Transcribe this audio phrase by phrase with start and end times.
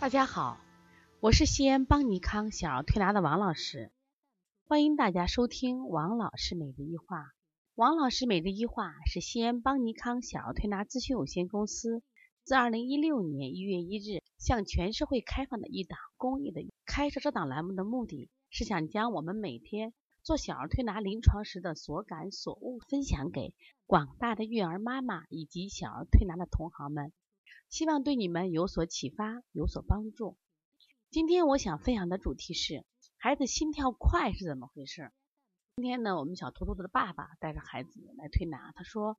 [0.00, 0.58] 大家好，
[1.20, 3.92] 我是西安邦尼康小儿推拿的王老师，
[4.66, 7.32] 欢迎大家收听王老师每日一话。
[7.74, 12.02] 王老师每日一话是西安邦尼康小儿推拿咨询有限公司
[12.44, 16.62] 自二零一六年一月一日向全社会开放的一档公益的。
[16.86, 19.92] 开设这档栏目的目的是想将我们每天
[20.22, 23.52] 做小儿推拿临床时的所感所悟分享给
[23.84, 27.12] 广大的育儿妈妈以及小儿推拿的同行们。
[27.70, 30.36] 希望对你们有所启发，有所帮助。
[31.08, 32.84] 今天我想分享的主题是
[33.16, 35.12] 孩子心跳快是怎么回事？
[35.76, 39.16] 今天呢，我们小兔兔的爸爸带着孩子来推拿，他说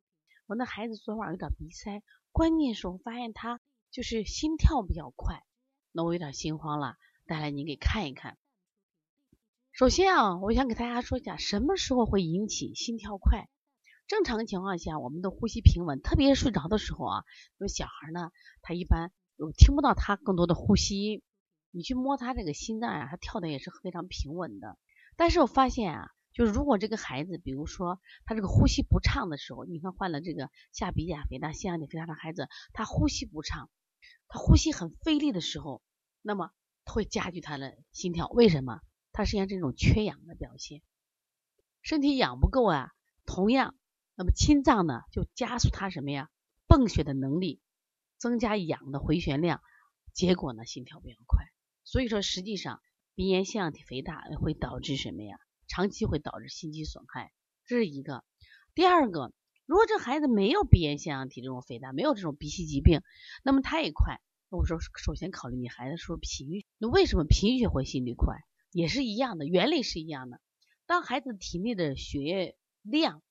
[0.47, 5.45] 我那孩子昨晚有点鼻塞，关键是我发现他就是心跳比较快，
[5.93, 8.37] 那我有点心慌了，带来您给看一看。
[9.71, 13.47] 首先啊，我想给大家说一下什么时候会引起心跳快。
[14.11, 17.23] 正常情况下，我们的呼吸平稳，特别是睡着的时候啊，
[17.59, 21.23] 有小孩呢，他一般有听不到他更多的呼吸，
[21.71, 24.77] 你去摸他这个心脏呀，他跳的也是非常平稳的。
[25.15, 33.69] 但是我发现啊，就是如果这个孩子，比如说他这个呼吸不畅的时候，你看患了这个下鼻甲肥大、腺样体肥大的孩子，他呼吸不畅，
[34.27, 35.81] 他呼吸很费力的时候，
[36.21, 36.51] 那么
[36.83, 38.27] 会加剧他的心跳。
[38.27, 38.81] 为什么？
[39.13, 40.81] 他实际上这种缺氧的表现，
[41.81, 42.91] 身体氧不够啊，
[43.25, 43.73] 同样。
[44.21, 46.29] 那么心脏呢，就加速它什么呀？
[46.67, 47.59] 泵血的能力，
[48.19, 49.63] 增加氧的回旋量，
[50.13, 51.43] 结果呢，心跳比较快。
[51.83, 52.83] 所以说，实际上
[53.15, 55.39] 鼻炎腺样体肥大会导致什么呀？
[55.67, 57.33] 长期会导致心肌损害，
[57.65, 58.23] 这是一个。
[58.75, 59.33] 第二个，
[59.65, 63.01] 如果这孩子没有鼻炎腺样体这种肥大，没有这种鼻息疾病，
[63.43, 64.21] 那么他也快。
[64.51, 66.67] 那我说，首先考虑你孩子是不是贫血？
[66.77, 68.37] 那为什么贫血会心率快？
[68.71, 70.39] 也是一样的，原理是一样的。
[70.85, 73.23] 当孩子体内的血液量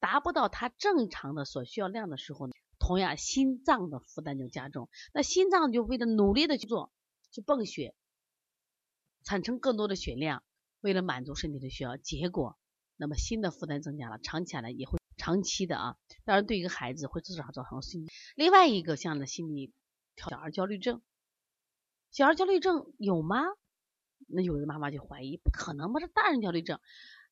[0.00, 4.88] 达不到他正常的所需要量的时候呢，同样心脏的负担就加重。
[5.12, 6.90] 那心脏就为了努力的去做，
[7.30, 7.94] 去泵血，
[9.22, 10.42] 产生更多的血量，
[10.80, 12.58] 为了满足身体的需要，结果
[12.96, 15.96] 那么心的负担增加了，长期来也会长期的啊。
[16.24, 18.06] 当然，对一个孩子会至少造成心。
[18.34, 19.72] 另外一个像的心理
[20.16, 21.02] 小儿焦虑症，
[22.10, 23.42] 小儿焦虑症有吗？
[24.26, 26.00] 那有的妈妈就怀疑，不可能吧？
[26.00, 26.80] 这大人焦虑症，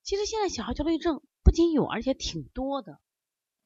[0.02, 1.22] 其实现在小孩焦虑症。
[1.42, 3.00] 不仅有，而且挺多的。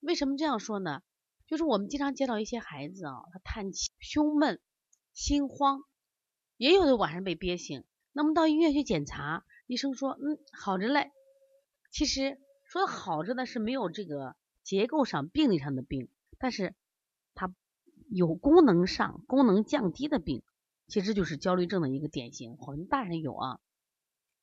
[0.01, 1.03] 为什么这样说呢？
[1.47, 4.61] 就是我们经常接到一些孩子啊，他叹气、胸闷、
[5.13, 5.83] 心慌，
[6.57, 7.85] 也有的晚上被憋醒。
[8.13, 11.11] 那么到医院去检查，医生说，嗯，好着嘞。
[11.91, 16.75] 其实说好着呢，是没有这个结构上、病理上的病，但是
[17.35, 17.55] 他
[18.09, 20.43] 有功能上功能降低的病，
[20.87, 22.57] 其实就是焦虑症的一个典型。
[22.61, 23.61] 我们大人有啊。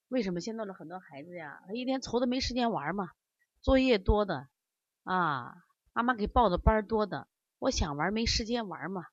[0.09, 3.12] 为什么现在的很多孩子呀，他一天愁的没时间玩嘛？
[3.62, 4.50] 作业多的
[5.03, 5.53] 啊，
[5.94, 7.28] 妈妈给报的班多的，
[7.59, 9.03] 我想玩没时间玩嘛，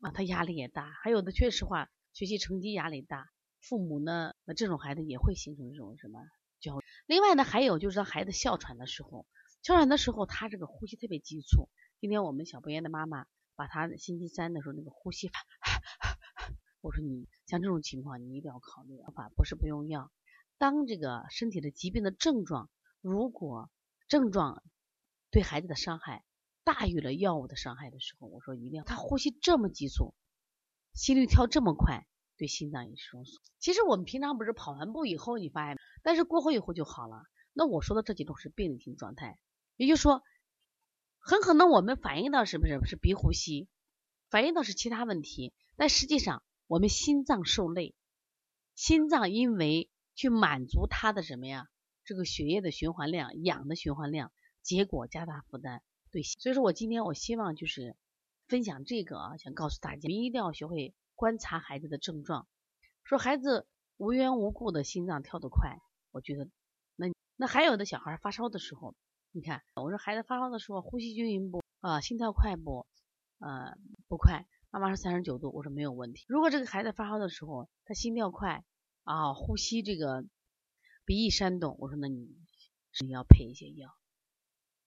[0.00, 0.90] 啊，他压力也大。
[1.02, 6.20] 还有的确实话，学习成绩压力大，父母呢，那这种孩子也会形成这种什么
[6.58, 6.84] 焦虑。
[7.06, 9.26] 另外呢，还有就是孩子哮喘的时候，
[9.62, 11.68] 哮喘的时候他这个呼吸特别急促。
[12.00, 15.38] 今天我们小博言的妈妈把他星期三的时候那个呼吸法，
[16.80, 20.10] 我说你像这种情况你一定要考虑疗法，不是不用药。
[20.58, 22.70] 当这个身体的疾病的症状。
[23.02, 23.70] 如果
[24.08, 24.62] 症状
[25.30, 26.22] 对孩子的伤害
[26.64, 30.14] 大于了药物的伤害的时候，我说一定要他呼吸这么急促，
[30.92, 33.24] 心率跳这么快，对心脏也是种。
[33.58, 37.22] 其实我们平常不是跑完步以后你发现，但是过后以后就好了。
[37.54, 39.38] 那我说的这几种是病理性状态，
[39.76, 40.22] 也就是说，
[41.18, 43.66] 很可能我们反映到是不是是鼻呼吸，
[44.28, 47.96] 反映到是其他问题，但实际上我们心脏受累，
[48.76, 51.68] 心脏因为去满足它的什么呀？
[52.04, 54.30] 这个血液的循环量、氧的循环量，
[54.62, 55.82] 结果加大负担。
[56.12, 57.96] 对，所以说我今天我希望就是
[58.46, 62.46] 分享这个啊，想告诉大家，一定要学会观察孩子的症状。
[63.02, 65.76] 说孩子无缘无故的心脏跳得快，
[66.12, 66.48] 我觉得
[66.94, 68.94] 那那还有的小孩发烧的时候，
[69.32, 72.86] 你看我说孩子发烧的时候呼吸均匀不啊，心跳快不
[73.40, 73.76] 呃
[74.06, 74.46] 不快？
[74.70, 76.24] 妈妈说三十九度，我说没有问题。
[76.28, 78.64] 如果这个孩子发烧的时候他心跳快
[79.04, 80.24] 啊，呼吸这个。
[81.06, 82.28] 鼻翼煽动，我说那你
[82.92, 83.90] 是要配一些药，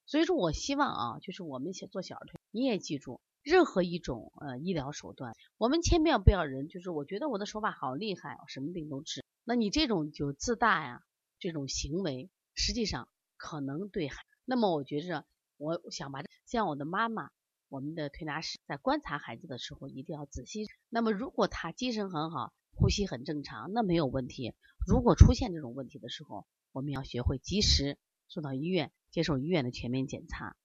[0.05, 11.03] 所以说我希望啊，就是我们做小儿推，你也记住，任何一种呃医疗手段，我们千万不要人，就是我觉得我的手法好厉害，我什么病都治，那你这种就自大呀，
[11.39, 15.25] 这种行为实际上可能对孩，那么我觉着，
[15.57, 17.31] 我想把像我的妈妈，
[17.73, 22.53] 我们的推拿师在观察孩子的时候一定要仔细，那么如果他精神很好。
[22.75, 24.55] 呼吸很正常，那没有问题。
[24.87, 30.55] 如果出现这种问题的时候，我们要学会及时送到医院接受医院的全面检查。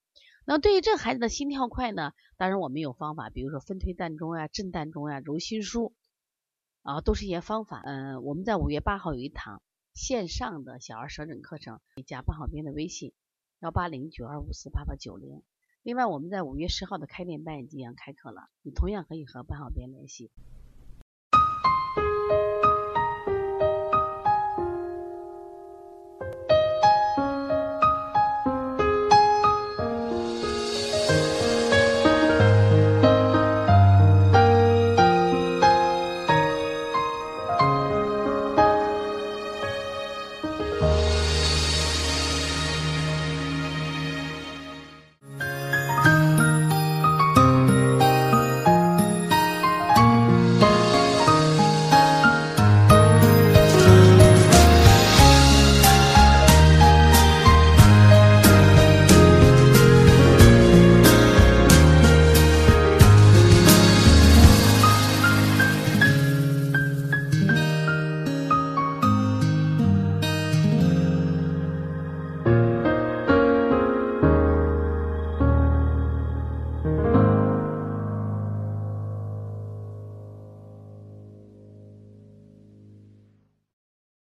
[0.46, 5.92] 那对于这孩子的心跳快呢，当然我们有方法，比如说分推膻中呀、震膻中呀、揉心枢
[6.80, 7.82] 啊，都是一些方法。
[7.84, 9.60] 嗯，我们在五月八号有一堂
[9.92, 13.12] 线上的小儿舌诊课程，你加半号编的微信
[13.60, 15.42] 幺八零九二五四八八九零。
[15.82, 20.30] 另外，我们在五月十号的开店班已经开课了，你同样可以和班小编联系。